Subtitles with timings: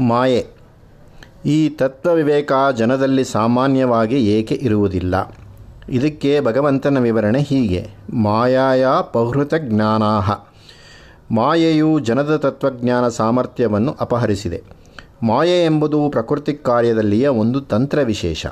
[0.00, 0.46] ಮಾಯೆ.
[1.44, 5.36] ಈ ತತ್ವವಿವೇಕ ಜನದಲ್ಲಿ ಸಾಮಾನ್ಯವಾಗಿ ಏಕೆ ಇರುವುದಿಲ್ಲ?
[5.88, 7.90] ಇದಕ್ಕೆ ಭಗವಂತನ ವಿವರಣೆ ಹೀಗೆ.
[8.12, 10.32] ಮಾಯಾಯ ಪೌಹೃತ ಜ್ಞಾನಾಹ
[11.30, 14.62] ಮಾಯೆಯು ಜನದ ತತ್ವಜ್ಞಾನ ಸಾಮರ್ಥ್ಯವನ್ನು ಅಪಹರಿಸಿದೆ.
[15.22, 18.46] ಮಾಯೆ ಎಂಬುದು ಪ್ರಕೃತಿ ಕಾರ್ಯದಲ್ಲಿಯ ಒಂದು ತಂತ್ರ ವಿಶೇಷ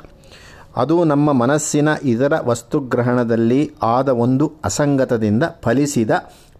[0.75, 6.09] ಅದು ನಮ್ಮ ಮನಸ್ಸಿನ ಇದರ ವಸ್ತುಗ್ರಹಣದಲ್ಲಿ ಆದ ಒಂದು ಅಸಂಗತದಿಂದ ಫಲಿಸಿದ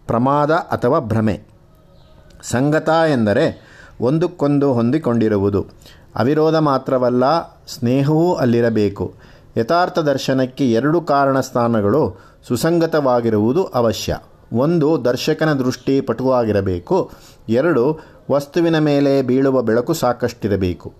[0.07, 1.41] ಪ್ರಮಾದ ಅಥವಾ ಭ್ರಮೆ.
[2.43, 5.65] ಸಂಗತ ಎಂದರೆ ಒಂದಕ್ಕೊಂದು ಹೊಂದಿಕೊಂಡಿರುವುದು.
[6.15, 9.13] ಅವಿರೋಧ ಮಾತ್ರವಲ್ಲ, ಸ್ನೇಹವೂ ಅಲ್ಲಿರಬೇಕು.
[9.57, 12.15] ಯಥಾರ್ಥ ದರ್ಶನಕ್ಕೆ ಎರಡು ಕಾರಣ ಸ್ಥಾನಗಳು
[12.47, 14.17] ಸುಸಂಗತವಾಗಿರುವುದು ಅವಶ್ಯ.
[14.53, 17.11] ಒಂದು, ದರ್ಶಕನ ದೃಷ್ಟಿ ಪಟುವಾಗಿರಬೇಕು.
[17.49, 17.99] ಎರಡು,
[18.31, 20.93] ವಸ್ತುವಿನ ಮೇಲೆ ಬೀಳುವ ಬೆಳಕು ಸಾಕಷ್ಟಿರಬೇಕು.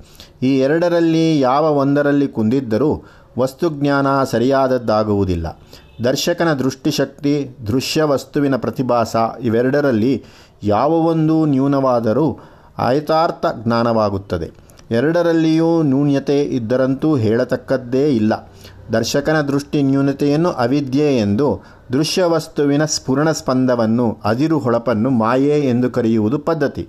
[0.43, 3.03] ಈ ಎರಡರಲ್ಲಿ ಯಾವ ಒಂದರಲ್ಲಿ ಕುಂದಿದ್ದರೂ
[3.39, 5.59] ವಸ್ತುಜ್ಞಾನ ಸರಿಯಾದದ್ದಾಗುವುದಿಲ್ಲ.
[6.03, 10.23] ದರ್ಶಕನ ದೃಷ್ಟಿಶಕ್ತಿ ದೃಶ್ಯ ವಸ್ತುವಿನ ಪ್ರತಿಭಾಸ ಇವೆರಡರಲ್ಲಿ
[10.63, 12.39] ಯಾವ ಒಂದು ನ್ಯೂನವಾದರೂ
[12.77, 14.51] ಆಯತಾರ್ಥ ಜ್ಞಾನವಾಗುತ್ತದೆ.
[14.91, 18.51] ಎರಡರಲ್ಲಿಯೂ ನ್ಯೂನ್ಯತೆ ಇದ್ದರಂತೂ ಹೇಳತಕ್ಕದ್ದೇ ಇಲ್ಲ.
[18.93, 21.61] ದರ್ಶಕನ ದೃಷ್ಟಿ ನ್ಯೂನತೆಯನ್ನು ಅವಿದ್ಯೆ ಎಂದು,
[21.93, 26.87] ದೃಶ್ಯವಸ್ತುವಿನ ಸ್ಫುರಣ ಸ್ಪಂದವನ್ನು, ಅದಿರು ಹೊಳಪನ್ನು ಮಾಯೆ ಎಂದು ಕರೆಯುವುದು ಪದ್ಧತಿ.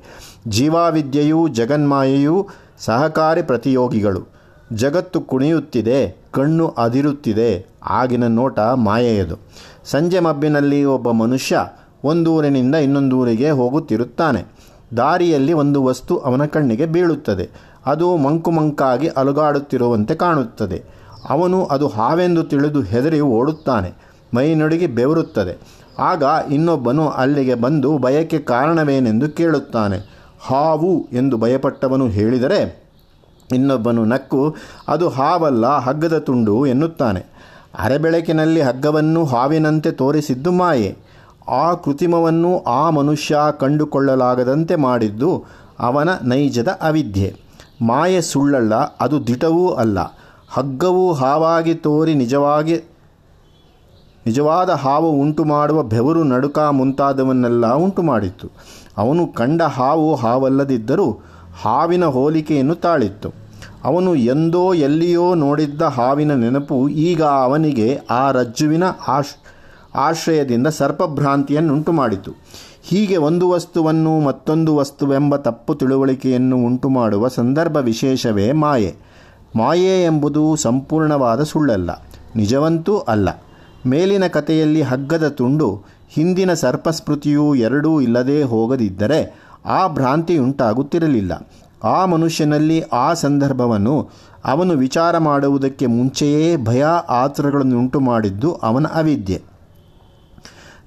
[0.49, 2.49] ಜೀವಾವಿದ್ಯೆಯೂ ಜಗನ್ಮಾಯೆಯೂ
[2.79, 4.35] ಸಹಕಾರಿ ಪ್ರತಿಯೋಗಿಗಳು.
[4.73, 9.37] ಜಗತ್ತು ಕುಣಿಯುತ್ತಿದೆ, ಕಣ್ಣು ಅದಿರುತ್ತಿದೆ, ಆಗಿನ ನೋಟ ಮಾಯೆಯದು.
[9.85, 11.59] ಸಂಜೆ ಮಬ್ಬಿನಲ್ಲಿ ಒಬ್ಬ ಮನುಷ್ಯ
[12.05, 14.54] ಒಂದೂರಿನಿಂದ ಇನ್ನೊಂದೂರಿಗೆ ಹೋಗುತ್ತಿರುತ್ತಾನೆ.
[14.97, 17.51] ದಾರಿಯಲ್ಲಿ ಒಂದು ವಸ್ತು ಅವನ ಕಣ್ಣಿಗೆ ಬೀಳುತ್ತದೆ.
[17.87, 20.83] ಅದು ಮಂಕುಮಂಕಾಗಿ ಅಲುಗಾಡುತ್ತಿರುವಂತೆ ಕಾಣುತ್ತದೆ.
[21.29, 23.93] ಅವನು ಅದು ಹಾವೆಂದು ತಿಳಿದು ಹೆದರಿ ಓಡುತ್ತಾನೆ.
[24.35, 25.85] ಮೈ ನಡುಗಿ ಬೆವರುತ್ತದೆ.
[25.99, 30.15] ಆಗ ಇನ್ನೊಬ್ಬನು ಅಲ್ಲಿಗೆ ಬಂದು ಭಯಕ್ಕೆ ಕಾರಣವೇನೆಂದು ಕೇಳುತ್ತಾನೆ.
[30.41, 32.85] ಹಾವು ಎಂದು ಭಯಪಟ್ಟವನು ಹೇಳಿದರೆ
[33.55, 34.57] ಇನ್ನೊಬ್ಬನು ನಕ್ಕು,
[34.89, 37.35] ಅದು ಹಾವಲ್ಲ, ಹಗ್ಗದ ತುಂಡು ಎನ್ನುತ್ತಾನೆ.
[37.79, 40.97] ಅರೆಬೆಳಕಿನಲ್ಲಿ ಹಗ್ಗವನ್ನು ಹಾವಿನಂತೆ ತೋರಿಸಿದ್ದು ಮಾಯೆ.
[41.49, 45.45] ಆ ಕೃತಿಮವನ್ನು ಆ ಮನುಷ್ಯ ಕಂಡುಕೊಳ್ಳಲಾಗದಂತೆ ಮಾಡಿದ್ದು
[45.81, 47.37] ಅವನ ನೈಜದ ಅವಿದ್ಯೆ.
[47.83, 49.99] ಮಾಯೆ ಸುಳ್ಳಲ್ಲ, ಅದು ದಿಟವೂ ಅಲ್ಲ.
[50.49, 52.77] ಹಗ್ಗವು ಹಾವಾಗಿ ತೋರಿ ನಿಜವಾಗಿ,
[54.27, 58.51] ನಿಜವಾದ ಹಾವು ಉಂಟು ಮಾಡುವ ಬೆವರು ನಡುಕ ಮುಂತಾದವನ್ನೆಲ್ಲ ಉಂಟು ಮಾಡಿತ್ತು
[58.99, 61.21] ಅವನು ಕಂಡ ಹಾವು ಹಾವಲ್ಲದಿದ್ದರೂ
[61.63, 63.35] ಹಾವಿನ ಹೋಲಿಕೆಯನ್ನು ತಾಳಿತ್ತು.
[63.85, 69.44] ಅವನು ಎಂದೋ ಎಲ್ಲಿಯೋ ನೋಡಿದ್ದ ಹಾವಿನ ನೆನಪು ಈಗ ಅವನಿಗೆ ಆ ರಜ್ಜುವಿನ ಆಶ್
[69.95, 72.33] ಆಶ್ರಯದಿಂದ ಸರ್ಪಭ್ರಾಂತಿಯನ್ನುಂಟು ಮಾಡಿತು
[72.83, 78.95] ಹೀಗೆ ಒಂದು ವಸ್ತುವನ್ನು ಮತ್ತೊಂದು ವಸ್ತುವೆಂಬ ತಪ್ಪು ತಿಳುವಳಿಕೆಯನ್ನು ಉಂಟು ಮಾಡುವ ಸಂದರ್ಭ ವಿಶೇಷವೇ ಮಾಯೆ.
[79.57, 81.91] ಮಾಯೆ ಎಂಬುದು ಸಂಪೂರ್ಣವಾದ ಸುಳ್ಳಲ್ಲ,
[82.37, 83.29] ನಿಜವಂತೂ ಅಲ್ಲ.
[83.87, 85.69] ಮೇಲಿನ ಕಥೆಯಲ್ಲಿ ಹಗ್ಗದ ತುಂಡು,
[86.09, 89.21] ಹಿಂದಿನ ಸರ್ಪಸ್ಮೃತಿಯೂ ಎರಡೂ ಇಲ್ಲದೇ ಹೋಗದಿದ್ದರೆ
[89.67, 91.49] ಆ ಭ್ರಾಂತಿಯುಂಟಾಗುತ್ತಿರಲಿಲ್ಲ.
[91.85, 93.97] ಆ ಮನುಷ್ಯನಲ್ಲಿ ಆ ಸಂದರ್ಭವನ್ನು
[94.45, 99.54] ಅವನು ವಿಚಾರ ಮಾಡುವುದಕ್ಕೆ ಮುಂಚೆಯೇ ಭಯ ಆತುರಗಳನ್ನುಂಟು ಮಾಡಿದ್ದು ಅವನ ಅವಿದ್ಯೆ.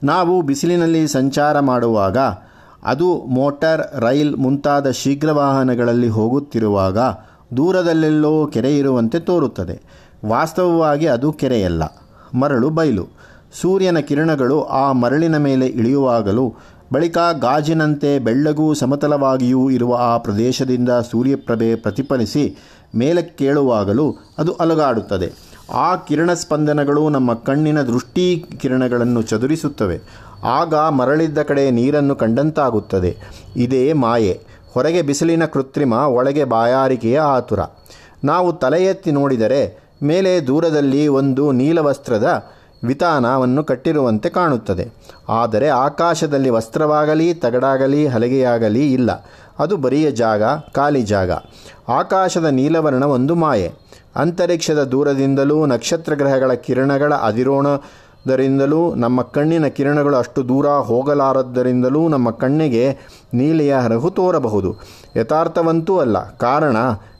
[0.04, 2.18] ನಾವು ಬಿಸಿಲಿನಲ್ಲಿ ಸಂಚಾರ ಮಾಡುವಾಗ,
[2.84, 6.98] ಅದು ಮೋಟಾರ್, ರೈಲ್ ಮುಂತಾದ ಶೀಘ್ರ ವಾಹನಗಳಲ್ಲಿ ಹೋಗುತ್ತಿರುವಾಗ
[7.58, 9.82] ದೂರದಲ್ಲೆಲ್ಲೋ ಕೆರೆ ಇರುವಂತೆ ತೋರುತ್ತದೆ.
[10.26, 11.84] ವಾಸ್ತವವಾಗಿ ಅದು ಕೆರೆಯಲ್ಲ,
[12.34, 13.06] ಮರಳು ಬಯಲು.
[13.62, 16.56] ಸೂರ್ಯನ ಕಿರಣಗಳು ಆ ಮರಳಿನ ಮೇಲೆ ಇಳಿಯುವಾಗಲೂ
[16.94, 22.58] ಬಳಿಕ ಗಾಜಿನಂತೆ ಬೆಳ್ಳಗೂ ಸಮತಲವಾಗಿಯೂ ಇರುವ ಆ ಪ್ರದೇಶದಿಂದ ಸೂರ್ಯಪ್ರಭೆ ಪ್ರತಿಫಲಿಸಿ
[22.96, 25.47] ಮೇಲಕ್ಕೇಳುವಾಗಲೂ ಅದು ಅಲುಗಾಡುತ್ತದೆ.
[25.74, 30.00] ಆ ಕಿರಣ ಸ್ಪಂದನಗಳು ನಮ್ಮ ಕಣ್ಣಿನ ದೃಷ್ಟಿ ಕಿರಣಗಳನ್ನು ಚದುರಿಸುತ್ತವೆ.
[30.44, 33.18] ಆಗ ಮರಳಿದ್ದ ಕಡೆ ನೀರನ್ನು ಕಂಡಂತಾಗುತ್ತದೆ.
[33.56, 34.42] ಇದೇ ಮಾಯೆ.
[34.74, 37.60] ಹೊರಗೆ ಬಿಸಿಲಿನ ಕೃತ್ರಿಮ, ಒಳಗೆ ಬಾಯಾರಿಕೆಯ ಆತುರ.
[38.24, 42.46] ನಾವು ತಲೆ ನೋಡಿದರೆ ಮೇಲೆ ದೂರದಲ್ಲಿ ಒಂದು ನೀಲವಸ್ತ್ರದ
[42.84, 44.88] ವಿತಾನವನ್ನು ಕಟ್ಟಿರುವಂತೆ ಕಾಣುತ್ತದೆ.
[45.30, 49.26] ಆದರೆ ಆಕಾಶದಲ್ಲಿ ವಸ್ತ್ರವಾಗಲಿ, ತಗಡಾಗಲಿ, ಹಲಗೆಯಾಗಲಿ ಇಲ್ಲ.
[49.60, 50.42] ಅದು ಬರಿಯ ಜಾಗ,
[50.72, 51.32] ಖಾಲಿ ಜಾಗ.
[51.90, 53.87] ಆಕಾಶದ ನೀಲವರ್ಣ ಒಂದು ಮಾಯೆ.
[54.18, 62.98] ಅಂತರಿಕ್ಷದ ದೂರದಿಂದಲೂ ನಕ್ಷತ್ರ ಗ್ರಹಗಳ ಕಿರಣಗಳ ಅದಿರೋಣದರಿಂದಲೂ, ನಮ್ಮ ಕಣ್ಣಿನ ಕಿರಣಗಳು ಅಷ್ಟು ದೂರ ಹೋಗಲಾರದ್ದರಿಂದಲೂ ನಮ್ಮ ಕಣ್ಣಿಗೆ
[63.34, 64.76] ನೀಲಿಯ ಹರಹು ತೋರಬಹುದು.
[65.16, 66.32] ಯಥಾರ್ಥವಂತೂ ಅಲ್ಲ.
[66.32, 66.78] ಕಾರಣ,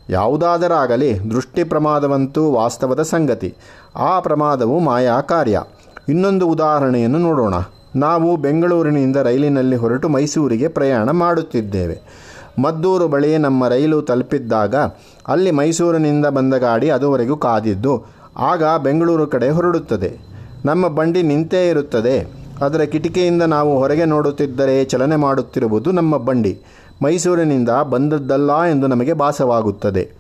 [0.10, 3.56] ಯಾವುದಾದರಾಗಲಿ ದೃಷ್ಟಿ ಪ್ರಮಾದವಂತೂ ವಾಸ್ತವದ ಸಂಗತಿ.
[3.96, 5.64] ಆ ಪ್ರಮಾದವು ಮಾಯಾ ಕಾರ್ಯ.
[6.10, 7.54] ಇನ್ನೊಂದು ಉದಾಹರಣೆಯನ್ನು ನೋಡೋಣ.
[7.96, 12.27] ನಾವು ಬೆಂಗಳೂರಿನಿಂದ ರೈಲಿನಲ್ಲಿ ಹೊರಟು ಮೈಸೂರಿಗೆ ಪ್ರಯಾಣ ಮಾಡುತ್ತಿದ್ದೇವೆ.
[12.60, 14.76] ಮದ್ದೂರು ಬಳಿ ನಮ್ಮ ರೈಲು ತಲುಪಿದ್ದಾಗ
[15.28, 18.06] ಅಲ್ಲಿ ಮೈಸೂರಿನಿಂದ ಬಂದ ಗಾಡಿ ಅದುವರೆಗೂ ಕಾದಿದ್ದು.
[18.38, 20.18] ಆಗ ಬೆಂಗಳೂರು ಕಡೆ ಹೊರಡುತ್ತದೆ.
[20.66, 22.34] ನಮ್ಮ ಬಂಡಿ ನಿಂತೇ ಇರುತ್ತದೆ.
[22.62, 26.62] ಅದರ ಕಿಟಕಿಯಿಂದ ನಾವು ಹೊರಗೆ ನೋಡುತ್ತಿದ್ದರೆ ಚಲನೆ ಮಾಡುತ್ತಿರುವುದು ನಮ್ಮ ಬಂಡಿ.
[27.04, 30.12] ಮೈಸೂರಿನಿಂದ ಬಂದದ್ದಲ್ಲ ಎಂದು ನಮಗೆ ಭಾಸವಾಗುತ್ತದೆ.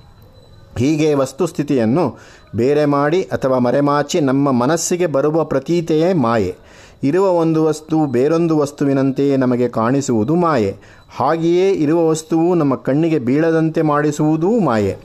[0.77, 2.17] ಹೀಗೆ ವಸ್ತುಸ್ಥಿತಿಯನ್ನು
[2.55, 6.55] ಬೇರೆ ಮಾಡಿ ಅಥವಾ ಮರೆಮಾಚಿ ನಮ್ಮ ಮನಸ್ಸಿಗೆ ಬರುವ ಪ್ರತೀತೆಯೇ ಮಾಯೆ.
[7.03, 10.75] ಇರುವ ಒಂದು ವಸ್ತು ಬೇರೊಂದು ವಸ್ತುವಿನಂತೆಯೇ ನಮಗೆ ಕಾಣಿಸುವುದು ಮಾಯೆ.
[11.15, 14.97] ಹಾಗೆಯೇ ಇರುವ ವಸ್ತುವು ನಮ್ಮ ಕಣ್ಣಿಗೆ ಬೀಳದಂತೆ ಮಾಡಿಸುವುದೂ ಮಾಯೆ.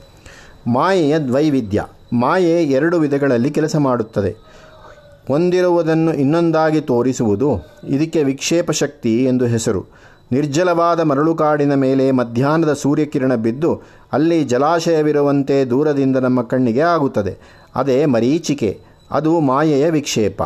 [0.67, 1.85] ಮಾಯೆಯ ದ್ವೈವಿಧ್ಯ.
[2.13, 4.37] ಮಾಯೆ ಎರಡು ವಿಧಗಳಲ್ಲಿ ಕೆಲಸ ಮಾಡುತ್ತದೆ.
[5.31, 9.85] ಒಂದಿರುವುದನ್ನು ಇನ್ನೊಂದಾಗಿ ತೋರಿಸುವುದು ಇದಕ್ಕೆ ವಿಕ್ಷೇಪ ಶಕ್ತಿ ಎಂದು ಹೆಸರು.
[10.33, 13.81] ನಿರ್ಜಲವಾದ ಮರಳುಕಾಡಿನ ಮೇಲೆ ಮಧ್ಯಾಹ್ನದ ಸೂರ್ಯಕಿರಣ ಬಿದ್ದು
[14.13, 17.37] ಅಲ್ಲಿ ಜಲಾಶಯವಿರುವಂತೆ ದೂರದಿಂದ ನಮ್ಮ ಕಣ್ಣಿಗೆ ಆಗುತ್ತದೆ.
[17.75, 18.81] ಅದೇ ಮರೀಚಿಕೆ.
[19.11, 20.43] ಅದು ಮಾಯೆಯ ವಿಕ್ಷೇಪ.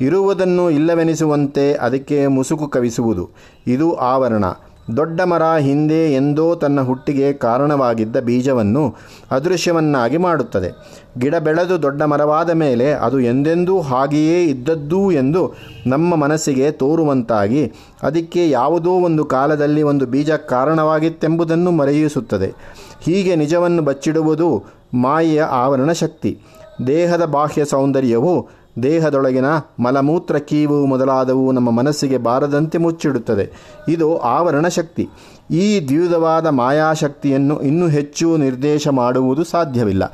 [0.00, 3.30] ಇರುವುದನ್ನು ಇಲ್ಲವೆನಿಸುವಂತೆ ಅದಕ್ಕೆ ಮುಸುಕು ಕವಿಸುವುದು.
[3.66, 4.44] ಇದು ಆವರಣ.
[4.96, 8.96] ದೊಡ್ಡ ಮರ ಹಿಂದೆ ಎಂದೋ ತನ್ನ ಹುಟ್ಟಿಗೆ ಕಾರಣವಾಗಿದ್ದ ಬೀಜವನ್ನು
[9.30, 10.70] ಅದೃಶ್ಯವನ್ನಾಗಿ ಮಾಡುತ್ತದೆ.
[11.18, 15.54] ಗಿಡ ಬೆಳೆದು ದೊಡ್ಡ ಮರವಾದ ಮೇಲೆ ಅದು ಎಂದೆಂದೂ ಹಾಗೆಯೇ ಇದ್ದದ್ದು ಎಂದು
[15.86, 22.52] ನಮ್ಮ ಮನಸ್ಸಿಗೆ ತೋರುವಂತಾಗಿ ಅದಕ್ಕೆ ಯಾವುದೋ ಒಂದು ಕಾಲದಲ್ಲಿ ಒಂದು ಬೀಜ ಕಾರಣವಾಗಿತ್ತೆಂಬುದನ್ನು ಮರೆಯಿಸುತ್ತದೆ.
[23.00, 24.64] ಹೀಗೆ ನಿಜವನ್ನು ಬಚ್ಚಿಡುವುದು
[24.94, 26.38] ಮಾಯೆಯ ಆವರಣ ಶಕ್ತಿ.
[26.86, 29.48] ದೇಹದ ಬಾಹ್ಯ ಸೌಂದರ್ಯವು ದೇಹದೊಳಗಿನ
[29.80, 33.46] ಮಲಮೂತ್ರ ಕೀವು ಮೊದಲಾದವು ನಮ್ಮ ಮನಸ್ಸಿಗೆ ಬಾರದಂತೆ ಮುಚ್ಚಿಡುತ್ತದೆ.
[33.88, 35.08] ಇದು ಆವರಣ ಶಕ್ತಿ
[35.50, 40.04] ಈ ದ್ವಿಧವಾದ ಮಾಯಾಶಕ್ತಿಯನ್ನು ಇನ್ನೂ ಹೆಚ್ಚು ನಿರ್ದೇಶ ಮಾಡುವುದು ಸಾಧ್ಯವಿಲ್ಲ.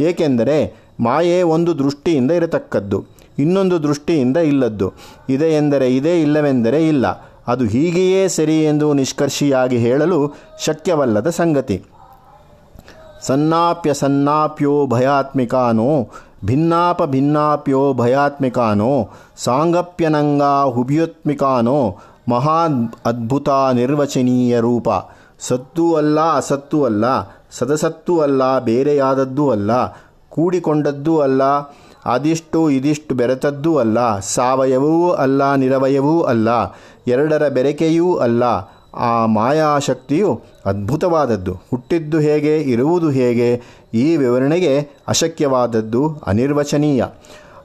[0.00, 0.58] ಏಕೆಂದರೆ
[1.00, 3.04] ಮಾಯೆ ಒಂದು ದೃಷ್ಟಿಯಿಂದ ಇರತಕ್ಕದ್ದು,
[3.38, 4.92] ಇನ್ನೊಂದು ದೃಷ್ಟಿಯಿಂದ ಇಲ್ಲದ್ದು.
[5.28, 7.06] ಇದೆ ಎಂದರೆ ಇದೇ, ಇಲ್ಲವೆಂದರೆ ಇಲ್ಲ.
[7.46, 10.18] ಅದು ಹೀಗೆಯೇ ಸರಿ ಎಂದು ನಿಷ್ಕರ್ಷಿಯಾಗಿ ಹೇಳಲು
[10.66, 11.82] ಶಕ್ಯವಲ್ಲದ ಸಂಗತಿ.
[13.22, 16.08] ಸನ್ನಾಪ್ಯ ಸನ್ನಾಪ್ಯೋ ಭಯಾತ್ಮಿಕಾನೋ
[16.44, 21.98] ಭಿನ್ನಾಪ ಭಿನ್ನಾಪ್ಯೋ ಭಯಾತ್ಮಿಕಾನೋ, ಸಾಂಗಪ್ಯನಂಗ ಹುಬ್ಯೋತ್ಮಿಕಾನೋ
[22.28, 22.60] ಮಹಾ
[23.06, 24.88] ಅದ್ಭುತ ನಿರ್ವಚನೀಯ ರೂಪ.
[25.40, 27.04] ಸತ್ತೂ ಅಲ್ಲ, ಅಸತ್ತೂ ಅಲ್ಲ,
[27.50, 29.70] ಸದಸತ್ತೂ ಅಲ್ಲ, ಬೇರೆಯಾದದ್ದೂ ಅಲ್ಲ,
[30.28, 31.42] ಕೂಡಿಕೊಂಡದ್ದೂ ಅಲ್ಲ
[32.04, 36.48] ಅದಿಷ್ಟು ಇದಿಷ್ಟು ಬೆರೆತದ್ದೂ ಅಲ್ಲ ಸಾವಯವವೂ ಅಲ್ಲ, ನಿರವಯವೂ ಅಲ್ಲ,
[37.06, 38.44] ಎರಡರ ಬೆರಕೆಯೂ ಅಲ್ಲ
[38.94, 41.52] ಆ ಮಾಯಾಶಕ್ತಿಯು ಅದ್ಭುತವಾದದ್ದು.
[41.52, 43.60] ಹುಟ್ಟಿದ್ದು ಹೇಗೆ, ಇರುವುದು ಹೇಗೆ,
[43.94, 47.04] ಈ ವಿವರಣೆಗೆ ಅಶಕ್ಯವಾದದ್ದು ಅನಿರ್ವಚನೀಯ.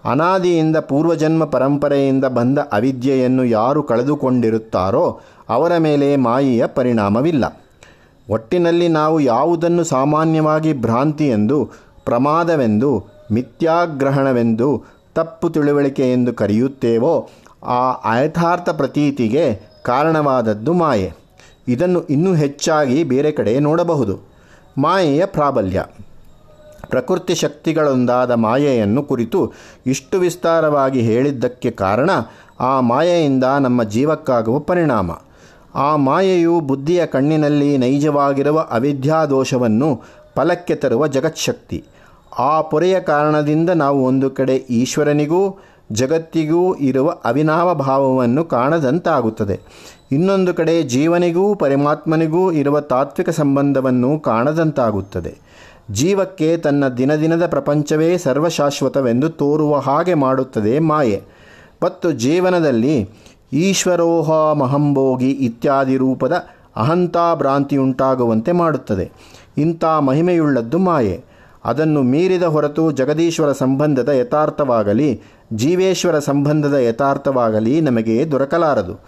[0.05, 5.19] ಅನಾದಿಯಿಂದ ಪೂರ್ವಜನ್ಮ ಪರಂಪರೆಯಿಂದ ಬಂದ ಅವಿದ್ಯೆಯನ್ನು ಯಾರು ಕಳೆದುಕೊಂಡಿರುತ್ತಾರೋ
[5.49, 7.61] ಅವರ ಮೇಲೆ ಮಾಯಿಯ ಪರಿಣಾಮವಿಲ್ಲ.
[8.29, 11.69] ಒಟ್ಟಿನಲ್ಲಿ ನಾವು ಯಾವುದನ್ನು ಸಾಮಾನ್ಯವಾಗಿ ಭ್ರಾಂತಿ ಎಂದು,
[12.05, 14.83] ಪ್ರಮಾದವೆಂದು, ಮಿಥ್ಯಾಗ್ರಹಣವೆಂದು,
[15.15, 17.29] ತಪ್ಪು ತಿಳುವಳಿಕೆ ಎಂದು ಕರೆಯುತ್ತೇವೋ,
[17.63, 21.13] ಆ ಯಥಾರ್ಥ ಪ್ರತೀತಿಗೆ ಕಾರಣವಾದದ್ದು ಮಾಯೆ.
[21.67, 24.19] ಇದನ್ನು ಇನ್ನೂ ಹೆಚ್ಚಾಗಿ ಬೇರೆ ಕಡೆ ನೋಡಬಹುದು.
[24.77, 25.85] ಮಾಯೆಯ ಪ್ರಾಬಲ್ಯ.
[26.89, 29.53] ಪ್ರಕೃತಿ ಶಕ್ತಿಗಳೊಂದಾದ ಮಾಯೆಯನ್ನು ಕುರಿತು
[29.85, 32.09] ಇಷ್ಟು ವಿಸ್ತಾರವಾಗಿ ಹೇಳಿದ್ದಕ್ಕೆ ಕಾರಣ
[32.59, 35.11] ಆ ಮಾಯೆಯಿಂದ ನಮ್ಮ ಜೀವಕ್ಕಾಗುವ ಪರಿಣಾಮ.
[35.75, 40.01] ಆ ಮಾಯೆಯು ಬುದ್ಧಿಯ ಕಣ್ಣಿನಲ್ಲಿ ನೈಜವಾಗಿರುವ ಅವಿದ್ಯಾದೋಷವನ್ನು
[40.35, 41.83] ಫಲಕ್ಕೆ ತರುವ ಜಗತ್ಶಕ್ತಿ.
[42.39, 45.59] ಆ ಪೊರೆಯ ಕಾರಣದಿಂದ ನಾವು ಒಂದು ಕಡೆ ಈಶ್ವರನಿಗೂ
[45.91, 49.59] ಜಗತ್ತಿಗೂ ಇರುವ ಅವಿನಾವ ಭಾವವನ್ನು ಕಾಣದಂತಾಗುತ್ತದೆ.
[50.11, 55.37] ಇನ್ನೊಂದು ಕಡೆ ಜೀವನಿಗೂ ಪರಮಾತ್ಮನಿಗೂ ಇರುವ ತಾತ್ವಿಕ ಸಂಬಂಧವನ್ನು ಕಾಣದಂತಾಗುತ್ತದೆ.
[55.91, 61.23] ಜೀವಕ್ಕೆ ತನ್ನ ದಿನದಿನದ ಪ್ರಪಂಚವೇ ಸರ್ವಶಾಶ್ವತವೆಂದು ತೋರುವ ಹಾಗೆ ಮಾಡುತ್ತದೆ ಮಾಯೆ.
[61.83, 63.09] ಮತ್ತು ಜೀವನದಲ್ಲಿ
[63.53, 66.31] ಈಶ್ವರೋಹ ಮಹಂಭೋಗಿ ಇತ್ಯಾದಿ ರೂಪದ
[66.75, 69.11] ಅಹಂತಾ ಭ್ರಾಂತಿಯುಂಟಾಗುವಂತೆ ಮಾಡುತ್ತದೆ.
[69.57, 71.34] ಇಂಥ ಮಹಿಮೆಯುಳ್ಳದ್ದು ಮಾಯೆ.
[71.65, 75.21] ಅದನ್ನು ಮೀರಿದ ಹೊರತು ಜಗದೀಶ್ವರ ಸಂಬಂಧದ ಯಥಾರ್ಥವಾಗಲಿ,
[75.53, 78.99] ಜೀವೇಶ್ವರ ಸಂಬಂಧದ ಯಥಾರ್ಥವಾಗಲಿ ನಮಗೆ ದೊರಕಲಾರದು.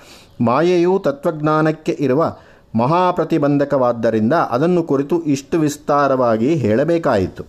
[0.44, 2.36] ಮಾಯೆಯು ತತ್ವಜ್ಞಾನಕ್ಕೆ ಇರುವ
[2.76, 7.44] ಮಹಾಪ್ರತಿಬಂಧಕವಾದ್ದರಿಂದ ಅದನ್ನು ಕುರಿತು ಇಷ್ಟು ವಿಸ್ತಾರವಾಗಿ ಹೇಳಬೇಕಾಯಿತು.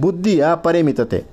[0.00, 1.24] ಬುದ್ಧಿಯ ಪರಿಮಿತತೆ.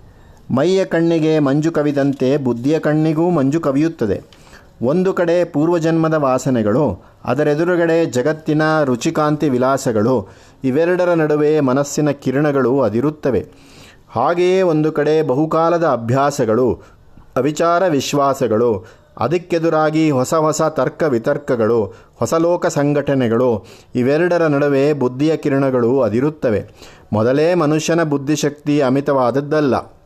[0.52, 4.41] ಮೈಯ ಕಣ್ಣಿಗೆ ಮಂಜು ಕವಿದಂತೆ ಬುದ್ಧಿಯ ಕಣ್ಣಿಗೂ ಮಂಜು ಕವಿಯುತ್ತದೆ.
[4.82, 10.28] ಒಂದು ಕಡೆ ಪೂರ್ವಜನ್ಮದ ವಾಸನೆಗಳು ಅದರೆದುರುಗಡೆ ಜಗತ್ತಿನ ರುಚಿಕಾಂತಿ ವಿಲಾಸಗಳು,
[10.64, 13.48] ಇವೆರಡರ ನಡುವೆ ಮನಸ್ಸಿನ ಕಿರಣಗಳು ಅದಿರುತ್ತವೆ.
[14.10, 16.82] ಹಾಗೆಯೇ ಒಂದು ಕಡೆ ಬಹುಕಾಲದ ಅಭ್ಯಾಸಗಳು,
[17.36, 18.86] ಅವಿಚಾರ ವಿಶ್ವಾಸಗಳು,
[19.18, 26.66] ಅದಕ್ಕೆದುರಾಗಿ ಹೊಸ ಹೊಸ ತರ್ಕ ವಿತರ್ಕಗಳು, ಹೊಸ ಲೋಕ ಸಂಘಟನೆಗಳು, ಇವೆರಡರ ನಡುವೆ ಬುದ್ಧಿಯ ಕಿರಣಗಳು ಅದಿರುತ್ತವೆ.
[27.14, 30.01] ಮೊದಲೇ ಮನುಷ್ಯನ ಬುದ್ಧಿಶಕ್ತಿ ಅಮಿತವಾದದ್ದಲ್ಲ.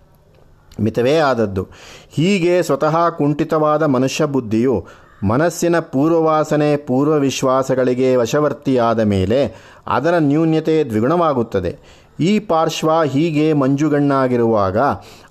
[0.79, 1.67] ಮಿತವೇ ಆದದ್ದು.
[2.15, 4.85] ಹೀಗೆ ಸ್ವತಃ ಕುಂಠಿತವಾದ ಮನುಷ್ಯ ಬುದ್ಧಿಯು
[5.23, 9.53] ಮನಸ್ಸಿನ ಪೂರ್ವವಾಸನೆ ಪೂರ್ವ ವಿಶ್ವಾಸಗಳಿಗೆ ವಶವರ್ತಿಯಾದ ಮೇಲೆ
[9.87, 12.05] ಅದರ ನ್ಯೂನ್ಯತೆ ದ್ವಿಗುಣವಾಗುತ್ತದೆ.
[12.19, 14.77] ಈ ಪಾರ್ಶ್ವ ಹೀಗೆ ಮಂಜುಗಣ್ಣಾಗಿರುವಾಗ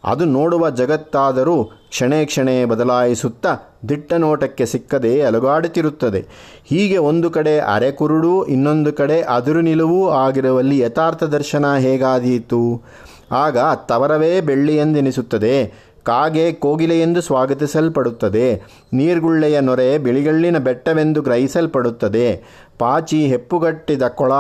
[0.05, 6.27] ಅದು ನೋಡುವ ಜಗತ್ತಾದರೂ ಕ್ಷಣೇ ಕ್ಷಣೇ ಬದಲಾಯಿಸುತ್ತಾ ದಿಟ್ಟ ನೋಟಕ್ಕೆ ಸಿಕ್ಕದೆ ಅಲುಗಾಡುತ್ತಿರುತ್ತದೆ.
[6.65, 12.83] ಹೀಗೆ ಒಂದು ಕಡೆ ಅರೆಕುರುಡು, ಇನ್ನೊಂದು ಕಡೆ ಅದುರು ನಿಲುವು ಆಗಿರುವಲ್ಲಿ ಯಥಾರ್ಥ ದರ್ಶನ ಹೇಗಾದೀತು?
[13.33, 18.63] ಆಗ ತವರವೇ ಬೆಳ್ಳಿಯೆಂದೆನಿಸುತ್ತದೆ ಕಾಗೆ ಕೋಗಿಲೆಯೆಂದು ಸ್ವಾಗತಿಸಲ್ಪಡುತ್ತದೆ.
[18.93, 22.43] ನೀರ್ಗುಳ್ಳೆಯ ನೊರೆ ಬಿಳಿಗಳ್ಳಿನ ಬೆಟ್ಟವೆಂದು ಗ್ರಹಿಸಲ್ಪಡುತ್ತದೆ.
[22.79, 24.33] ಪಾಚಿ ಹೆಪ್ಪುಗಟ್ಟಿದ ಕೊಳ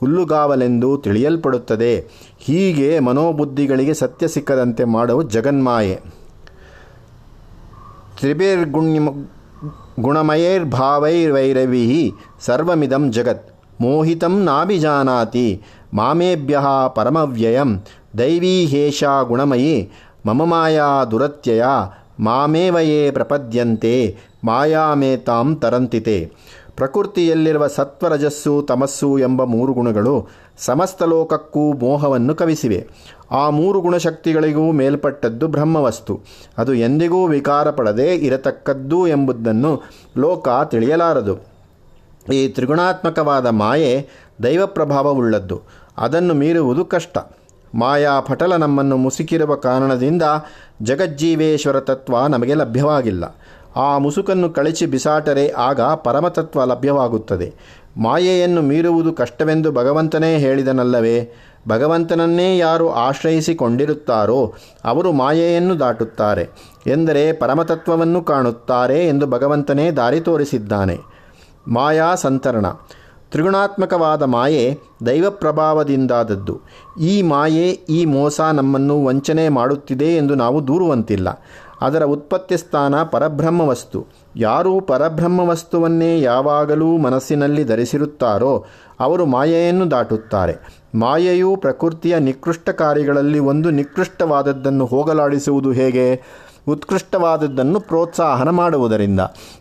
[0.00, 2.06] ಹುಲ್ಲುಗಾವಲೆಂದು ತಿಳಿಯಲ್ಪಡುತ್ತದೆ.
[2.38, 6.00] ಹೀಗೆ ಮನೋಬುದ್ಧಿಗಳಿಗೆ ಸತ್ಯ ಸಿಕ್ಕದಂತೆ ಮಾಡುವ ಜಗನ್ಮಾಯೆ.
[8.18, 9.00] ತ್ರಿಭಿರ್ಗುಣ್ಯ
[10.00, 15.62] ಗುಣಮಯೈರ್ಭಾವೈರ್ವೈರವಿ ಸರ್ವಮಿದಂ ಜಗತ್ ಮೋಹಿತಂ ನಾಭಿಜಾನಾತಿ
[15.94, 16.58] ಮಾಮೇಭ್ಯ
[16.94, 17.84] ಪರಮವ್ಯಯಂ
[18.18, 19.90] ದೈವೀ ಹೇಷ ಗುಣಮಯಿ
[20.26, 21.64] ಮಮ ಮಾಯಾ ದುರತ್ಯಯ
[22.20, 26.32] ಮಾಮೇವಯೇ ಪ್ರಪದ್ಯಂತೆ ಮಾಯಾಮೇತಾಂ ತರಂತಿತೆ.
[26.76, 30.28] ಪ್ರಕೃತಿಯಲ್ಲಿರುವ ಸತ್ವರಜಸ್ಸು ತಮಸ್ಸು ಎಂಬ ಮೂರು ಗುಣಗಳು
[30.58, 32.86] ಸಮಸ್ತ ಲೋಕಕ್ಕೂ ಮೋಹವನ್ನು ಕವಿಸಿವೆ.
[33.30, 36.20] ಆ ಮೂರು ಗುಣಶಕ್ತಿಗಳಿಗೂ ಮೇಲ್ಪಟ್ಟದ್ದು ಬ್ರಹ್ಮವಸ್ತು.
[36.58, 39.82] ಅದು ಎಂದಿಗೂ ವಿಕಾರ ಪಡದೆ ಇರತಕ್ಕದ್ದು ಎಂಬುದನ್ನು
[40.16, 41.38] ಲೋಕ ತಿಳಿಯಲಾರದು.
[42.32, 44.08] ಈ ತ್ರಿಗುಣಾತ್ಮಕವಾದ ಮಾಯೆ
[44.42, 45.62] ದೈವ ಪ್ರಭಾವವುಳ್ಳದ್ದು
[45.98, 47.18] ಅದನ್ನು ಮೀರುವುದು ಕಷ್ಟ.
[47.74, 50.22] ಮಾಯಾ ಪಟಲ ನಮ್ಮನ್ನು ಮುಸುಕಿರುವ ಕಾರಣದಿಂದ
[50.82, 53.24] ಜಗಜ್ಜೀವೇಶ್ವರ ತತ್ವ ನಮಗೆ ಲಭ್ಯವಾಗಿಲ್ಲ.
[53.76, 57.54] ಆ ಮುಸುಕನ್ನು ಕಳಚಿ ಬಿಸಾಟರೆ ಆಗ ಪರಮತತ್ವ ಲಭ್ಯವಾಗುತ್ತದೆ.
[57.96, 61.32] ಮಾಯೆಯನ್ನು ಮೀರುವುದು ಕಷ್ಟವೆಂದು ಭಗವಂತನೇ ಹೇಳಿದನಲ್ಲವೇ,
[61.68, 64.54] ಭಗವಂತನನ್ನೇ ಯಾರು ಆಶ್ರಯಿಸಿಕೊಂಡಿರುತ್ತಾರೋ
[64.84, 66.48] ಅವರು ಮಾಯೆಯನ್ನು ದಾಟುತ್ತಾರೆ
[66.86, 70.98] ಎಂದರೆ ಪರಮತತ್ವವನ್ನು ಕಾಣುತ್ತಾರೆ ಎಂದು ಭಗವಂತನೇ ದಾರಿ ತೋರಿಸಿದ್ದಾನೆ.
[71.68, 72.66] ಮಾಯಾ ಸಂತರಣ.
[73.34, 76.60] ತ್ರಿಗುಣಾತ್ಮಕವಾದ ಮಾಯೆ ದೈವ ಪ್ರಭಾವದಿಂದಾದದ್ದು
[77.00, 81.28] ಈ ಮಾಯೆ, ಈ ಮೋಸ ನಮ್ಮನ್ನು ವಂಚನೆ ಮಾಡುತ್ತಿದೆ ಎಂದು ನಾವು ದೂರುವಂತಿಲ್ಲ.
[81.80, 88.64] ಅದರ ಉತ್ಪತ್ತಿ ಸ್ಥಾನ ಪರಬ್ರಹ್ಮ ವಸ್ತು ಯಾರು ಪರಬ್ರಹ್ಮ ವಸ್ತುವನ್ನೇ ಯಾವಾಗಲೂ ಮನಸ್ಸಿನಲ್ಲಿ ಧರಿಸಿರುತ್ತಾರೋ
[89.00, 90.54] ಅವರು ಮಾಯೆಯನ್ನು ದಾಟುತ್ತಾರೆ.
[90.94, 96.06] ಮಾಯೆಯು ಪ್ರಕೃತಿಯ ನಿಕೃಷ್ಟ ಕಾರ್ಯಗಳಲ್ಲಿ ಒಂದು ನಿಕೃಷ್ಟವಾದದ್ದನ್ನು ಹೋಗಲಾಡಿಸುವುದು ಹೇಗೆ?
[96.68, 99.20] ಉತ್ಕೃಷ್ಟವಾದದ್ದನ್ನು ಪ್ರೋತ್ಸಾಹನ ಮಾಡುವುದರಿಂದ.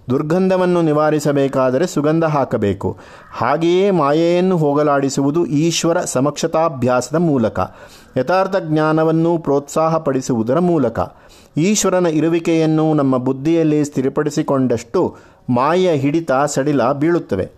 [0.10, 2.98] ದುರ್ಗಂಧವನ್ನು ನಿವಾರಿಸಬೇಕಾದರೆ ಸುಗಂಧ ಹಾಕಬೇಕು.
[3.32, 7.60] ಹಾಗೆಯೇ ಮಾಯೆಯನ್ನು ಹೋಗಲಾಡಿಸುವುದು ಈಶ್ವರ ಸಮಕ್ಷತಾಭ್ಯಾಸದ ಮೂಲಕ.
[8.18, 11.00] ಯಥಾರ್ಥ ಜ್ಞಾನವನ್ನು ಪ್ರೋತ್ಸಾಹಪಡಿಸುವುದರ ಮೂಲಕ.
[11.58, 15.16] ಈಶ್ವರನ ಇರುವಿಕೆಯನ್ನು ನಮ್ಮ ಬುದ್ಧಿಯಲ್ಲಿ ಸ್ಥಿರಪಡಿಸಿಕೊಂಡಷ್ಟು
[15.50, 17.52] ಮಾಯ ಹಿಡಿತ ಸಡಿಲ ಬೀಳುತ್ತವೆ.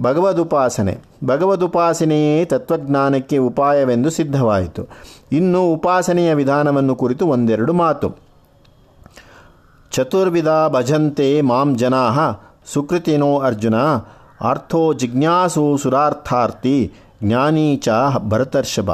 [0.00, 0.98] ಭಗವದುಪಾಸನೆ.
[1.24, 4.88] ಭಗವದುಪಾಸನೆಯೇ ತತ್ವಜ್ಞಾನಕ್ಕೆ ಉಪಾಯವೆಂದು ಸಿದ್ಧವಾಯಿತು.
[5.32, 8.25] ಇನ್ನು ಉಪಾಸನೆಯ ವಿಧಾನವನ್ನು ಕುರಿತು ಒಂದೆರಡು ಮಾತು.
[9.92, 12.10] ಚತುರ್ವಿಧ ಭಜಂತೆ ಮಾಂ ಜನಾ
[12.72, 13.74] ಸುಕೃತಿನೋ ಅರ್ಜುನ
[14.50, 16.92] ಅರ್ಥೋ ಜಿಜ್ಞಾಸು ಸುರಾರ್ಥಾರ್ಥಿ
[17.24, 17.88] ಜ್ಞಾನೀ ಚ
[18.18, 18.90] ಭರತರ್ಷಭ.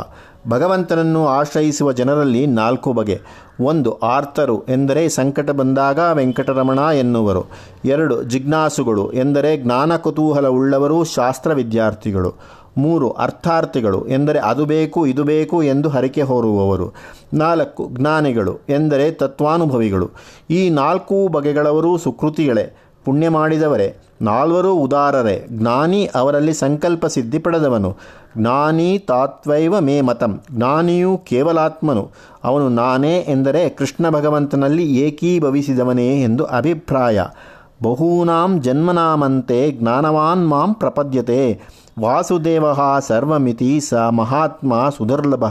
[0.49, 3.21] ಭಗವಂತನನ್ನು ಆಶ್ರಯಿಸುವ ಜನರಲ್ಲಿ ನಾಲ್ಕು ಬಗೆ.
[3.61, 7.45] ಒಂದು ಆರ್ತರು ಎಂದರೆ ಸಂಕಟ ಬಂದಾಗ ವೆಂಕಟರಮಣ ಎನ್ನುವರು.
[7.85, 12.35] ಎರಡು ಜಿಜ್ಞಾಸುಗಳು ಎಂದರೆ ಜ್ಞಾನ ಕುತೂಹಲವುಳ್ಳವರು ಶಾಸ್ತ್ರ ವಿದ್ಯಾರ್ಥಿಗಳು.
[12.77, 16.93] ಮೂರು ಅರ್ಥಾರ್ಥಿಗಳು ಎಂದರೆ ಅದು ಬೇಕು, ಇದು ಬೇಕು ಎಂದು ಹರಿಕೆ ಹೊರುವವರು.
[17.35, 20.11] ನಾಲ್ಕು ಜ್ಞಾನಿಗಳು ಎಂದರೆ ತತ್ವಾನುಭವಿಗಳು.
[20.51, 22.77] ಈ ನಾಲ್ಕು ಬಗೆಗಳವರು ಸುಕೃತಿಗಳೇ.
[23.05, 23.97] ಪುಣ್ಯ ಮಾಡಿದವರೇ.
[24.23, 25.47] ನಾಲ್ವರು ಉದಾರರೇ.
[25.49, 27.97] ಜ್ಞಾನಿ ಅವರಲ್ಲಿ ಸಂಕಲ್ಪ ಸಿದ್ಧಿ ಪಡೆದವನು.
[28.39, 30.41] ಜ್ಞಾನಿ ತಾತ್ವೈವ ಮೇ ಮತಂ.
[30.53, 32.11] ಜ್ಞಾನಿಯು ಕೇವಲಾತ್ಮನು.
[32.45, 37.21] ಅವನು ನಾನೇ ಎಂದರೆ ಕೃಷ್ಣ ಭಗವಂತನಲ್ಲಿ ಏಕೀಭವಿಸಿದವನೇ ಎಂದು ಅಭಿಪ್ರಾಯ.
[37.83, 41.61] ಬಹೂನಾಂ ಜನ್ಮನಾಮಂತೆ ಜ್ಞಾನವಾನ್ ಮಾಂ ಪ್ರಪದ್ಯತೆ.
[42.01, 42.65] ವಾಸುದೇವ
[43.01, 45.45] ಸರ್ವಮಿತಿ ಸ ಮಹಾತ್ಮ ಸುಧರ್ಲಭ.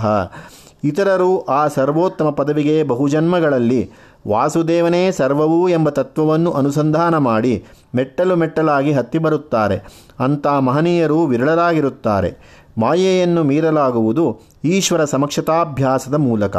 [0.83, 3.91] ಇತರರು ಆ ಸರ್ವೋತ್ತಮ ಪದವಿಗೆ ಬಹುಜನ್ಮಗಳಲ್ಲಿ
[4.27, 7.63] ವಾಸುದೇವನೇ ಸರ್ವವೂ ಎಂಬ ತತ್ವವನ್ನು ಅನುಸಂಧಾನ ಮಾಡಿ
[7.95, 10.07] ಮೆಟ್ಟಲು ಮೆಟ್ಟಲಾಗಿ ಹತ್ತಿ ಬರುತ್ತಾರೆ.
[10.19, 12.61] ಅಂಥ ಮಹನೀಯರು ವಿರಳರಾಗಿರುತ್ತಾರೆ.
[12.77, 16.57] ಮಾಯೆಯನ್ನು ಮೀರಲಾಗುವುದು ಈಶ್ವರ ಸಮಕ್ಷತಾಭ್ಯಾಸದ ಮೂಲಕ.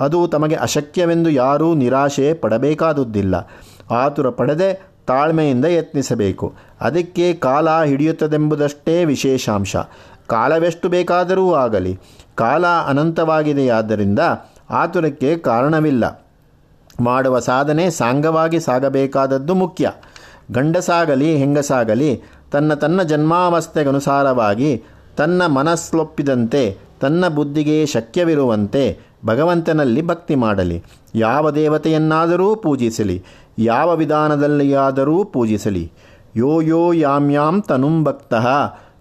[0.00, 3.50] ಅದು ತಮಗೆ ಅಶಕ್ಯವೆಂದು ಯಾರೂ ನಿರಾಶೆ ಪಡಬೇಕಾದುದ್ದಿಲ್ಲ.
[3.90, 6.54] ಆತುರ ಪಡೆದೆ ತಾಳ್ಮೆಯಿಂದ ಯತ್ನಿಸಬೇಕು.
[6.80, 9.76] ಅದಕ್ಕೆ ಕಾಲ ಹಿಡಿಯುತ್ತದೆಂಬುದಷ್ಟೇ ವಿಶೇಷಾಂಶ.
[10.26, 11.98] ಕಾಲವೆಷ್ಟು ಬೇಕಾದರೂ ಆಗಲಿ.
[12.34, 14.18] ಕಾಲ ಅನಂತವಾಗಿದೆಯಾದ್ದರಿಂದ
[14.70, 16.24] ಆತುರಕ್ಕೆ ಕಾರಣವಿಲ್ಲ.
[17.00, 19.90] ಮಾಡುವ ಸಾಧನೆ ಸಾಂಗವಾಗಿ ಸಾಗಬೇಕಾದದ್ದು ಮುಖ್ಯ.
[20.52, 24.82] ಗಂಡಸಾಗಲಿ, ಹೆಂಗಸಾಗಲಿ, ತನ್ನ ತನ್ನ ಜನ್ಮಾವಸ್ಥೆಗನುಸಾರವಾಗಿ
[25.16, 30.84] ತನ್ನ ಮನಸ್ಸೊಪ್ಪಿದಂತೆ, ತನ್ನ ಬುದ್ಧಿಗೆ ಶಕ್ಯವಿರುವಂತೆ ಭಗವಂತನಲ್ಲಿ ಭಕ್ತಿ ಮಾಡಲಿ.
[31.14, 33.24] ಯಾವ ದೇವತೆಯನ್ನಾದರೂ ಪೂಜಿಸಲಿ.
[33.58, 35.92] ಯಾವ ವಿಧಾನದಲ್ಲಿಯಾದರೂ ಪೂಜಿಸಲಿ.
[36.36, 38.46] ಯೋ ಯೋ ಯಾಮ್ಯಾಂ ತನುಂ ಭಕ್ತಃ.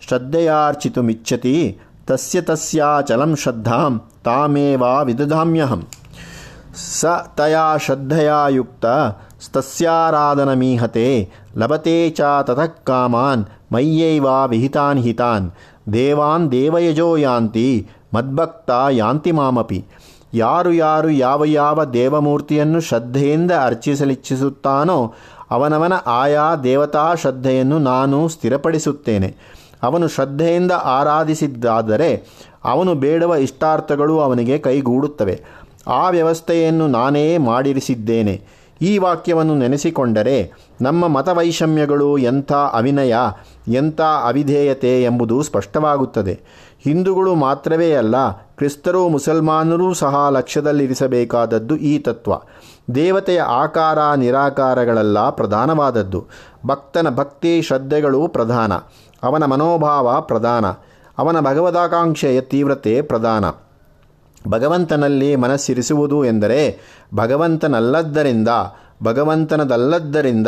[0.07, 1.79] ಶ್ರದ್ಧೆಯಾರ್ಚಿತುಮಿಚ್ಛತಿ.
[2.07, 4.01] ತಸ್ಯ ತಸ್ಯಾಚಲಂ ಶ್ರದ್ಧಾಂ.
[4.23, 5.87] ತಾಮೇವಾ ವಿದಧಾಮ್ಯಹಂ.
[6.75, 7.05] ಸ
[7.37, 8.85] ತಯಾ ಶ್ರದ್ಧೆಯಾ ಯುಕ್ತ.
[9.53, 13.45] ತಸ್ಯಾರಾಧನಮೀಹತೆ ಲಭತೆ ಚ ತತಃ ಕಾಮಾನ್.
[13.73, 15.51] ಮಯ್ಯೈವಾ ವಿಹಿತಾನ್ ಹಿತಾನ್.
[15.93, 17.87] ದೇವಾನ್ ದೇವಯಜೋ ಯಾಂತಿ.
[18.13, 19.85] ಮದ್ಭಕ್ತ ಯಾಂತಿ ಮಾಮಪಿ.
[20.33, 25.13] ಯಾರು ಯಾರು ಯಾವ ಯಾವ ದೇವಮೂರ್ತಿಯನ್ನು ಶ್ರದ್ಧೆಯಿಂದ ಅರ್ಚಿಸಲಿಚ್ಛಿಸುತ್ತಾನೋ
[25.51, 29.35] ಅವನವನ ಆಯಾ ದೇವತಾ ಶ್ರದ್ಧೆಯನ್ನು ನಾನು ಸ್ಥಿರಪಡಿಸುತ್ತೇನೆ.
[29.83, 32.23] ಅವನು ಶ್ರದ್ಧೆಯಿಂದ ಆರಾಧಿಸಿದ್ದಾದರೆ
[32.63, 35.41] ಅವನು ಬೇಡುವ ಇಷ್ಟಾರ್ಥಗಳು ಅವನಿಗೆ ಕೈಗೂಡುತ್ತವೆ.
[35.87, 38.41] ಆ ವ್ಯವಸ್ಥೆಯನ್ನು ನಾನೇ ಮಾಡಿರಿಸಿದ್ದೇನೆ.
[38.81, 40.51] ಈ ವಾಕ್ಯವನ್ನು ನೆನೆಸಿಕೊಂಡರೆ
[40.81, 43.15] ನಮ್ಮ ಮತವೈಷಮ್ಯಗಳು ಎಂಥ ಅವಿನಯ
[43.67, 46.41] ಎಂಥ ಅವಿಧೇಯತೆ ಎಂಬುದು ಸ್ಪಷ್ಟವಾಗುತ್ತದೆ.
[46.83, 52.31] ಹಿಂದೂಗಳು ಮಾತ್ರವೇ ಅಲ್ಲ, ಕ್ರಿಸ್ತರು ಮುಸಲ್ಮಾನರೂ ಸಹ ಲಕ್ಷ್ಯದಲ್ಲಿರಿಸಬೇಕಾದದ್ದು ಈ ತತ್ವ.
[52.95, 56.27] ದೇವತೆಯ ಆಕಾರ ನಿರಾಕಾರಗಳೆಲ್ಲ ಪ್ರಧಾನವಾದದ್ದು.
[56.67, 58.73] ಭಕ್ತನ ಭಕ್ತಿ ಶ್ರದ್ಧೆಗಳು ಪ್ರಧಾನ.
[59.23, 60.65] ಅವನ ಮನೋಭಾವ ಪ್ರಧಾನ.
[61.17, 63.45] ಅವನ ಭಗವದಾಕಾಂಕ್ಷೆಯ ತೀವ್ರತೆ ಪ್ರಧಾನ.
[64.47, 66.79] ಭಗವಂತನಲ್ಲಿ ಮನಸ್ಸಿರಿಸುವುದು ಎಂದರೆ
[67.15, 68.49] ಭಗವಂತನಲ್ಲದ್ದರಿಂದ,
[69.03, 70.47] ಭಗವಂತನದಲ್ಲದ್ದರಿಂದ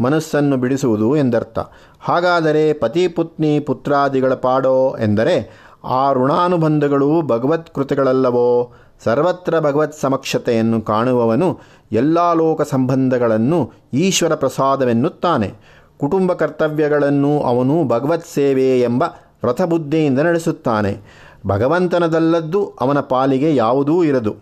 [0.00, 1.58] ಮನಸ್ಸನ್ನು ಬಿಡಿಸುವುದು ಎಂದರ್ಥ.
[2.00, 8.72] ಹಾಗಾದರೆ ಪತಿ ಪುತ್ನಿ ಪುತ್ರಾದಿಗಳ ಪಾಡೋ ಎಂದರೆ ಆ ಋಣಾನುಬಂಧಗಳು ಭಗವತ್ಕೃತಿಗಳಲ್ಲವೋ?
[9.04, 11.60] ಸರ್ವತ್ರ ಭಗವತ್ ಸಮಕ್ಷತೆಯನ್ನು ಕಾಣುವವನು
[11.92, 15.54] ಎಲ್ಲ ಲೋಕ ಸಂಬಂಧಗಳನ್ನು ಈಶ್ವರ ಪ್ರಸಾದವೆನ್ನುತ್ತಾನೆ.
[15.98, 19.02] ಕುಟುಂಬ ಕರ್ತವ್ಯಗಳನ್ನು ಅವನು ಭಗವತ್ ಸೇವೆ ಎಂಬ
[19.44, 21.25] ವ್ರತಬುದ್ಧಿಯಿಂದ ನಡೆಸುತ್ತಾನೆ.
[21.46, 24.32] ಭಗವಂತನದಲ್ಲದ್ದು ಅವನ ಪಾಲಿಗೆ ಯಾವುದೂ ಇರದು.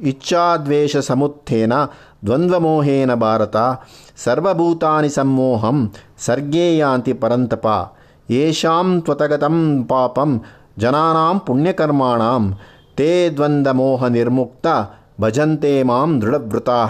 [0.00, 1.74] ಇಚ್ಛಾದ್ವೇಷ ಸಮುತ್ಥೇನ
[2.26, 3.56] ದ್ವಂದ್ವಮೋಹೇನ ಭಾರತ
[4.24, 5.78] ಸರ್ವಭೂತಾನಿ ಸಮ್ಮೋಹಂ
[6.18, 7.66] ಸರ್ಗೇಯಾಂತಿ ಪರಂತಪ
[8.28, 9.56] ಯೇಷಾಂ ತ್ವತಗತಂ
[9.90, 10.30] ಪಾಪಂ
[10.78, 12.44] ಜನಾನಾಂ ಪುಣ್ಯಕರ್ಮಾಣಾಂ
[12.98, 14.66] ತೇ ದ್ವಂದ್ವಮೋಹ ನಿರ್ಮುಕ್ತ
[15.20, 16.80] ಭಜಂತೆ ಮಾಂ ದೃಢವೃತಾ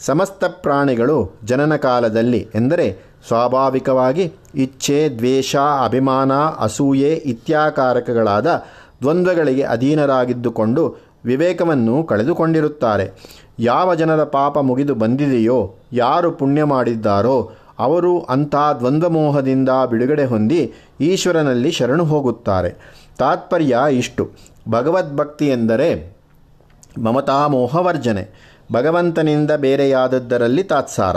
[0.00, 2.86] ಸಮಸ್ತ ಪ್ರಾಣಿಗಳು ಜನನ ಕಾಲದಲ್ಲಿ ಎಂದರೆ
[3.28, 8.46] ಸ್ವಾಭಾವಿಕವಾಗಿ ಇಚ್ಛೆ, ದ್ವೇಷ, ಅಭಿಮಾನ, ಅಸೂಯೆ ಇತ್ಯಾಕಾರಕಗಳಾದ
[9.02, 13.10] ದ್ವಂದ್ವಗಳಿಗೆ ಅಧೀನರಾಗಿದ್ದುಕೊಂಡು ವಿವೇಕವನ್ನು ಕಳೆದುಕೊಂಡಿರುತ್ತಾರೆ.
[13.58, 22.04] ಯಾವ ಜನರ ಪಾಪ ಮುಗಿದು ಬಂದಿದೆಯೋ, ಯಾರು ಪುಣ್ಯ ಮಾಡಿದ್ದಾರೋ, ಅವರು ಅಂಥ ದ್ವಂದ್ವಮೋಹದಿಂದ ಬಿಡುಗಡೆ ಹೊಂದಿ ಈಶ್ವರನಲ್ಲಿ ಶರಣು
[22.04, 23.02] ಹೋಗುತ್ತಾರೆ.
[23.18, 24.30] ತಾತ್ಪರ್ಯ ಇಷ್ಟು.
[24.68, 26.16] ಭಗವದ್ಭಕ್ತಿ ಎಂದರೆ
[27.02, 31.16] ಮಮತಾಮೋಹವರ್ಜನೆ ಭಗವಂತನಿಂದ ಬೇರೆಯಾದದ್ದರಲ್ಲಿ ತಾತ್ಸಾರ.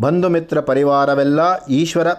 [0.00, 2.12] ಬಂಧು ಮಿತ್ರ ಪರಿವಾರವೆಲ್ಲ ಈಶ್ವರ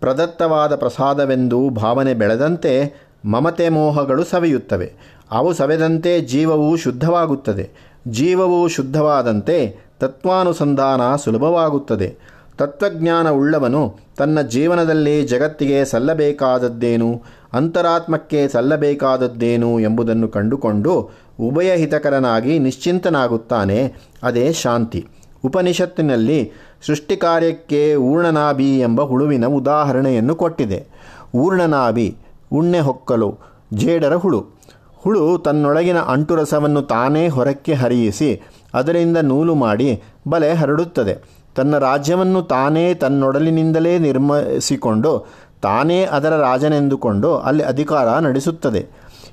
[0.00, 4.92] ಪ್ರದತ್ತವಾದ ಪ್ರಸಾದವೆಂದು ಭಾವನೆ ಬೆಳೆದಂತೆ ಮಮತೆ ಮೋಹಗಳು ಸವೆಯುತ್ತವೆ.
[5.30, 7.70] ಅವು ಸವೆದಂತೆ ಜೀವವು ಶುದ್ಧವಾಗುತ್ತದೆ.
[8.08, 12.16] ಜೀವವು ಶುದ್ಧವಾದಂತೆ ತತ್ವಾನುಸಂಧಾನ ಸುಲಭವಾಗುತ್ತದೆ.
[12.58, 23.94] ತತ್ವಜ್ಞಾನ ಉಳ್ಳವನು ತನ್ನ ಜೀವನದಲ್ಲಿ ಜಗತ್ತಿಗೆ ಸಲ್ಲಬೇಕಾದದ್ದೇನು, ಅಂತರಾತ್ಮಕ್ಕೆ ಸಲ್ಲಬೇಕಾದದ್ದೇನು ಎಂಬುದನ್ನು ಕಂಡುಕೊಂಡು ಉಭಯ ಹಿತಕರನಾಗಿ ನಿಶ್ಚಿಂತನಾಗುತ್ತಾನೆ.
[24.22, 25.06] ಅದೇ ಶಾಂತಿ.
[25.44, 26.52] ಉಪನಿಷತ್ತಿನಲ್ಲಿ
[26.86, 30.86] ಸೃಷ್ಟಿಕಾರ್ಯಕ್ಕೆ ಊರ್ಣನಾಭಿ ಎಂಬ ಹುಳುವಿನ ಉದಾಹರಣೆಯನ್ನು ಕೊಟ್ಟಿದೆ.
[31.34, 32.16] ಊರ್ಣನಾಭಿ,
[32.52, 33.38] ಉಣ್ಣೆ ಹೊಕ್ಕಲು,
[33.74, 34.58] ಜೇಡರ ಹುಳು.
[34.96, 38.40] ಹುಳು ತನ್ನೊಳಗಿನ ಅಂಟುರಸವನ್ನು ತಾನೇ ಹೊರಕ್ಕೆ ಹರಿಯಿಸಿ
[38.74, 41.38] ಅದರಿಂದ ನೂಲು ಮಾಡಿ ಬಲೆ ಹರಡುತ್ತದೆ.
[41.56, 45.26] ತನ್ನ ರಾಜ್ಯವನ್ನು ತಾನೇ ತನ್ನೊಡಲಿನಿಂದಲೇ ನಿರ್ಮಿಸಿಕೊಂಡು
[45.62, 48.86] ತಾನೇ ಅದರ ರಾಜನೆಂದುಕೊಂಡು ಅಲ್ಲಿ ಅಧಿಕಾರ ನಡೆಸುತ್ತದೆ.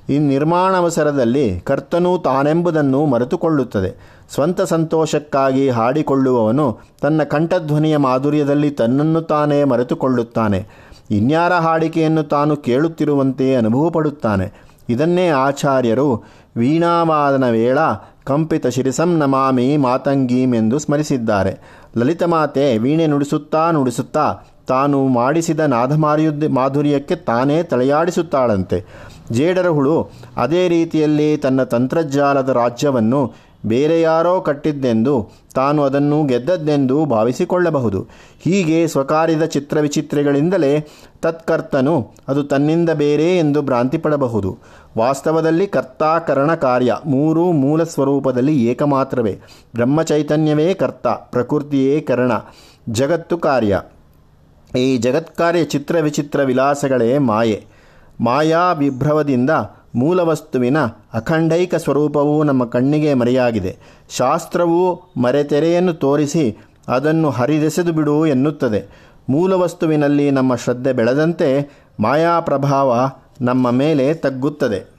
[0.08, 4.15] ಈ ನಿರ್ಮಾಣಾವಸರದಲ್ಲಿ ಕರ್ತನು ತಾನೆಂಬುದನ್ನು ಮರೆತುಕೊಳ್ಳುತ್ತದೆ.
[4.34, 10.66] ಸ್ವಂತ ಸಂತೋಷಕ್ಕಾಗಿ ಹಾಡಿಕೊಳ್ಳುವವನು ತನ್ನ ಕಂಠಧ್ವನಿಯ ಮಾಧುರ್ಯದಲ್ಲಿ ತನ್ನನ್ನು ತಾನೇ ಮರೆತುಕೊಳ್ಳುತ್ತಾನೆ.
[11.10, 14.66] ಇನ್ಯಾರ ಹಾಡಿಕೆಯನ್ನು ತಾನು ಕೇಳುತ್ತಿರುವಂತೆ ಅನುಭವಪಡುತ್ತಾನೆ.
[14.88, 16.24] ಇದನ್ನೇ ಆಚಾರ್ಯರು
[16.56, 17.78] ವೀಣಾವಾದನ ವೇಳ,
[18.24, 21.82] ಕಂಪಿತ ಶಿರಿಸಂ ನಮಾಮಿ ಮಾತಂಗೀಂ ಎಂದು ಸ್ಮರಿಸಿದ್ದಾರೆ.
[21.96, 24.36] ಲಲಿತಮಾತೆ ವೀಣೆ ನುಡಿಸುತ್ತಾ ನುಡಿಸುತ್ತಾ
[24.68, 28.84] ತಾನು ಮಾಡಿಸಿದ ನಾದಮಾರ್ಯುದ್ಧ ಮಾಧುರ್ಯಕ್ಕೆ ತಾನೇ ತಲೆಯಾಡಿಸುತ್ತಾಳಂತೆ.
[29.32, 33.32] ಜೇಡರ ಹುಳು ಅದೇ ರೀತಿಯಲ್ಲಿ ತನ್ನ ತಂತ್ರಜ್ಞಾನದ ರಾಜ್ಯವನ್ನು
[33.66, 38.06] ಬೇರೆ ಯಾರೋ ಕಟ್ಟಿದ್ದೆಂದು ತಾನು ಅದನ್ನು ಗೆದ್ದದ್ದೆಂದು ಭಾವಿಸಿಕೊಳ್ಳಬಹುದು.
[38.40, 40.86] ಹೀಗೆ ಸ್ವಕಾರ್ಯದ ಚಿತ್ರವಿಚಿತ್ರಗಳಿಂದಲೇ
[41.22, 44.58] ತತ್ಕರ್ತನು ಅದು ತನ್ನಿಂದ ಬೇರೆ ಎಂದು ಭ್ರಾಂತಿ ಪಡಬಹುದು
[44.98, 49.38] ವಾಸ್ತವದಲ್ಲಿ ಕರ್ತಾಕರಣ ಕಾರ್ಯ ಮೂರೂ ಮೂಲ ಸ್ವರೂಪದಲ್ಲಿ ಏಕಮಾತ್ರವೇ.
[49.74, 52.32] ಬ್ರಹ್ಮಚೈತನ್ಯವೇ ಕರ್ತ, ಪ್ರಕೃತಿಯೇ ಕರಣ.
[52.88, 53.80] ಜಗತ್ತು ಕಾರ್ಯ.
[54.78, 57.64] ಈ ಜಗತ್ಕಾರ್ಯ ಚಿತ್ರ ವಿಚಿತ್ರ ವಿಲಾಸಗಳೇ ಮಾಯೆ.
[58.20, 59.50] ಮಾಯಾ ವಿಭ್ರವದಿಂದ
[59.96, 60.78] ಮೂಲವಸ್ತುವಿನ
[61.14, 63.76] ಅಖಂಡೈಕ ಸ್ವರೂಪವು ನಮ್ಮ ಕಣ್ಣಿಗೆ ಮರೆಯಾಗಿದೆ.
[64.10, 68.84] ಶಾಸ್ತ್ರವು ಮರೆತೆರೆಯನ್ನು ತೋರಿಸಿ ಅದನ್ನು ಹರಿದೆಸೆದು ಬಿಡು ಎನ್ನುತ್ತದೆ.
[69.28, 74.95] ಮೂಲವಸ್ತುವಿನಲ್ಲಿ ನಮ್ಮ ಶ್ರದ್ಧೆ ಬೆಳೆದಂತೆ ಮಾಯಾ ಪ್ರಭಾವ ನಮ್ಮ ಮೇಲೆ ತಗ್ಗುತ್ತದೆ.